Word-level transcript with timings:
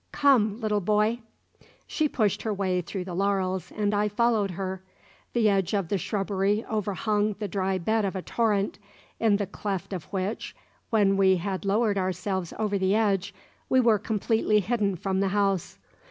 Come, 0.25 0.59
little 0.59 0.81
boy!" 0.81 1.19
She 1.85 2.09
pushed 2.09 2.41
her 2.41 2.51
way 2.51 2.81
through 2.81 3.03
the 3.03 3.13
laurels, 3.13 3.71
and 3.71 3.93
I 3.93 4.07
followed 4.07 4.49
her. 4.49 4.81
The 5.33 5.47
edge 5.47 5.75
of 5.75 5.89
the 5.89 5.99
shrubbery 5.99 6.65
overhung 6.65 7.33
the 7.33 7.47
dry 7.47 7.77
bed 7.77 8.03
of 8.03 8.15
a 8.15 8.23
torrent, 8.23 8.79
in 9.19 9.37
the 9.37 9.45
cleft 9.45 9.93
of 9.93 10.05
which, 10.05 10.55
when 10.89 11.17
we 11.17 11.35
had 11.35 11.65
lowered 11.65 11.99
ourselves 11.99 12.51
over 12.57 12.79
the 12.79 12.95
edge, 12.95 13.31
we 13.69 13.79
were 13.79 13.99
completely 13.99 14.59
hidden 14.59 14.95
from 14.95 15.19
the 15.19 15.27
house. 15.27 15.77